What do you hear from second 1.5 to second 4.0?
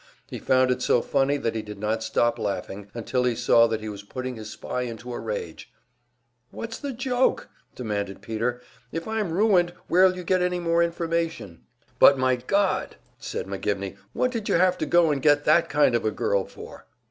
he did not stop laughing until he saw that he